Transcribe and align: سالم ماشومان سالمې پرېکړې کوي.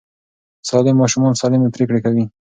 سالم 0.69 0.95
ماشومان 1.01 1.33
سالمې 1.41 1.73
پرېکړې 1.75 1.99
کوي. 2.05 2.25